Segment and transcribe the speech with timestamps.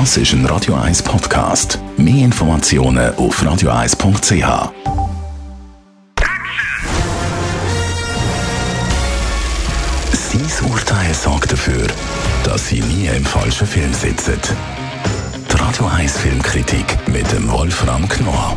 [0.00, 1.78] Das ist ein Radio 1 Podcast.
[1.96, 4.72] Mehr Informationen auf radio1.ch.
[10.10, 11.86] Sein Urteil sorgt dafür,
[12.42, 14.36] dass Sie nie im falschen Film sitzen.
[15.48, 18.56] Die Radio 1 Filmkritik mit dem Wolfram Knorr.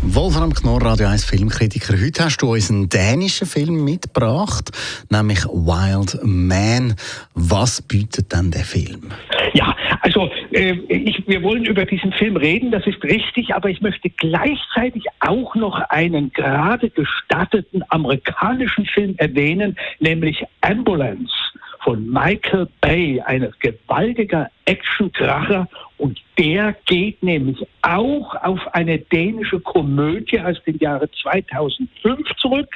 [0.00, 2.00] Wolfram Knorr, Radio 1 Filmkritiker.
[2.00, 4.70] Heute hast du uns einen dänischen Film mitgebracht,
[5.10, 6.94] nämlich Wild Man.
[7.34, 9.10] Was bietet denn der Film?
[9.58, 13.80] Ja, also äh, ich, wir wollen über diesen Film reden, das ist richtig, aber ich
[13.80, 21.34] möchte gleichzeitig auch noch einen gerade gestarteten amerikanischen Film erwähnen, nämlich Ambulance
[21.80, 25.66] von Michael Bay, ein gewaltiger Action-Kracher
[25.96, 32.68] und der geht nämlich auch auf eine dänische Komödie aus dem Jahre 2005 zurück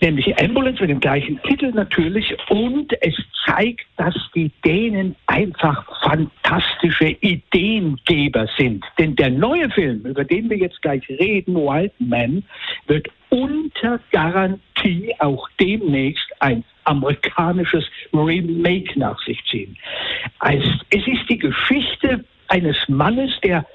[0.00, 2.36] nämlich Ambulance mit dem gleichen Titel natürlich.
[2.48, 3.14] Und es
[3.48, 8.84] zeigt, dass die Dänen einfach fantastische Ideengeber sind.
[8.98, 12.44] Denn der neue Film, über den wir jetzt gleich reden, Wild Man,
[12.86, 19.76] wird unter Garantie auch demnächst ein amerikanisches Remake nach sich ziehen.
[20.40, 23.66] Es ist die Geschichte eines Mannes, der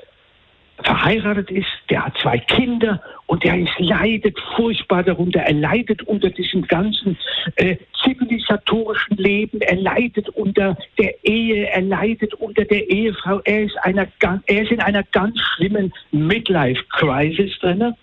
[0.84, 5.40] verheiratet ist, der hat zwei Kinder und der ist, leidet furchtbar darunter.
[5.40, 7.18] Er leidet unter diesem ganzen
[7.56, 13.40] äh, zivilisatorischen Leben, er leidet unter der Ehe, er leidet unter der Ehefrau.
[13.46, 14.08] Er ist, einer,
[14.46, 17.94] er ist in einer ganz schlimmen Midlife-Crisis drin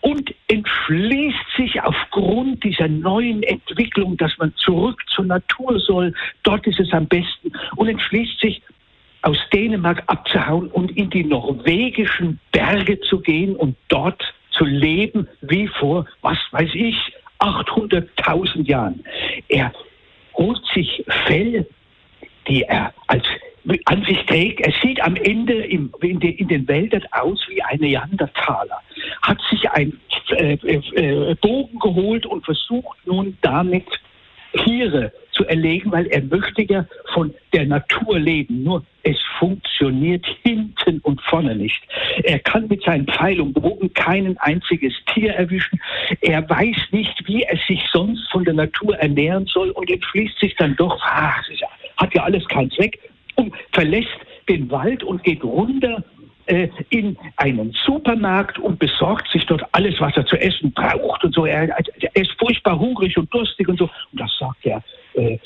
[0.00, 6.78] und entschließt sich aufgrund dieser neuen Entwicklung, dass man zurück zur Natur soll, dort ist
[6.78, 8.62] es am besten, und entschließt sich,
[9.26, 15.66] aus Dänemark abzuhauen und in die norwegischen Berge zu gehen und dort zu leben wie
[15.66, 16.96] vor, was weiß ich,
[17.40, 19.04] 800.000 Jahren.
[19.48, 19.72] Er
[20.34, 21.66] holt sich Fell,
[22.46, 23.24] die er als
[23.86, 24.60] an sich trägt.
[24.60, 28.80] Er sieht am Ende im, in, de, in, den Wäldern aus wie ein Neandertaler.
[29.22, 29.98] Hat sich ein
[30.30, 33.86] äh, äh, Bogen geholt und versucht nun damit
[34.64, 38.62] Tiere zu erlegen, weil er möchte ja von der Natur leben.
[38.62, 41.82] Nur es funktioniert hinten und vorne nicht.
[42.24, 45.80] Er kann mit seinen Pfeil und Bogen kein einziges Tier erwischen.
[46.22, 50.54] Er weiß nicht, wie er sich sonst von der Natur ernähren soll und entschließt sich
[50.56, 51.42] dann doch, ach,
[51.96, 52.98] hat ja alles keinen Zweck,
[53.36, 54.18] und verlässt
[54.48, 56.02] den Wald und geht runter
[56.46, 61.34] äh, in einen Supermarkt und besorgt sich dort alles, was er zu essen braucht und
[61.34, 61.44] so.
[61.44, 63.84] Er, er ist furchtbar hungrig und durstig und so.
[64.12, 64.82] Und das sagt der
[65.16, 65.38] äh,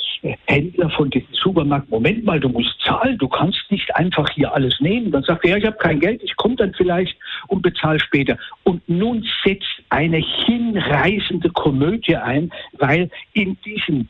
[0.46, 4.78] Händler von diesem Supermarkt, Moment mal, du musst zahlen, du kannst nicht einfach hier alles
[4.80, 5.10] nehmen.
[5.10, 7.16] Dann sagt er, ja, ich habe kein Geld, ich komme dann vielleicht
[7.48, 8.36] und bezahle später.
[8.64, 14.08] Und nun setzt eine hinreißende Komödie ein, weil in diesem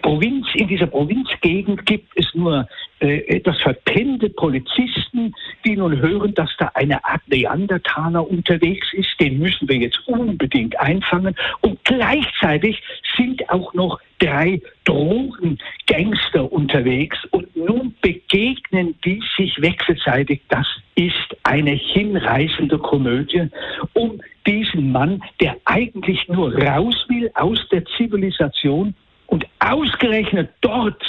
[0.00, 2.66] Provinz, in dieser Provinzgegend gibt es nur
[3.00, 9.08] äh, etwas verpennte Polizisten, die nun hören, dass da eine Art Neandertaler unterwegs ist.
[9.20, 11.34] Den müssen wir jetzt unbedingt einfangen.
[11.60, 12.82] Und gleichzeitig
[13.16, 17.18] sind auch noch drei Drogengangster unterwegs.
[17.30, 20.40] Und nun begegnen die sich wechselseitig.
[20.48, 23.48] Das ist eine hinreißende Komödie,
[23.92, 28.94] um diesen Mann, der eigentlich nur raus will aus der Zivilisation,
[29.28, 31.02] und ausgerechnet dort,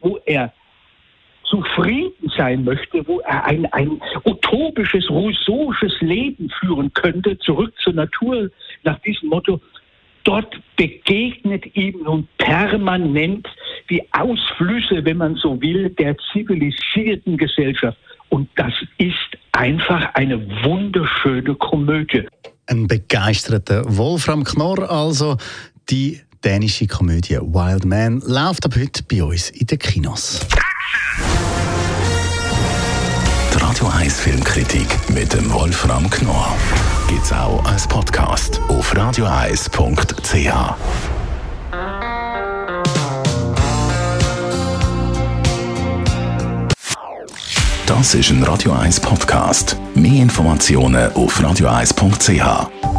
[0.00, 0.52] wo er
[1.44, 8.50] zufrieden sein möchte, wo er ein, ein utopisches, rousseauisches Leben führen könnte, zurück zur Natur,
[8.82, 9.60] nach diesem Motto,
[10.24, 13.46] dort begegnet ihm nun permanent
[13.90, 17.98] die Ausflüsse, wenn man so will, der zivilisierten Gesellschaft.
[18.30, 19.14] Und das ist
[19.52, 22.26] einfach eine wunderschöne Komödie.
[22.66, 25.36] Ein begeisterter Wolfram Knorr also,
[25.90, 30.46] die dänische Komödie Wild Man läuft ab heute bei uns in den Kinos.
[33.52, 36.54] Die Radio 1 Filmkritik mit dem Wolfram Knorr
[37.08, 40.54] gibt es auch als Podcast auf radioeis.ch.
[47.86, 49.76] Das ist ein Radio 1 Podcast.
[49.94, 52.93] Mehr Informationen auf radioeis.ch.